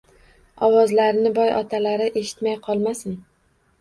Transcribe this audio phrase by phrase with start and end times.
[0.67, 3.19] Ovozlarini boy otalari eshitmay qolmasin